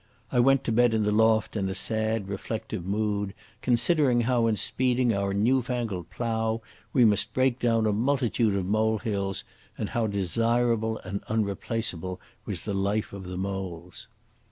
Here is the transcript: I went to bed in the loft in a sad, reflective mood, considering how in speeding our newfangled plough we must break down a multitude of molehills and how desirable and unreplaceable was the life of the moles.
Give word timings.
I 0.31 0.39
went 0.39 0.63
to 0.63 0.71
bed 0.71 0.95
in 0.95 1.03
the 1.03 1.11
loft 1.11 1.55
in 1.55 1.69
a 1.69 1.75
sad, 1.75 2.27
reflective 2.27 2.83
mood, 2.87 3.35
considering 3.61 4.21
how 4.21 4.47
in 4.47 4.57
speeding 4.57 5.13
our 5.13 5.31
newfangled 5.31 6.09
plough 6.09 6.63
we 6.91 7.05
must 7.05 7.35
break 7.35 7.59
down 7.59 7.85
a 7.85 7.93
multitude 7.93 8.55
of 8.55 8.65
molehills 8.65 9.43
and 9.77 9.89
how 9.89 10.07
desirable 10.07 10.97
and 11.03 11.23
unreplaceable 11.29 12.19
was 12.47 12.61
the 12.61 12.73
life 12.73 13.13
of 13.13 13.25
the 13.25 13.37
moles. 13.37 14.07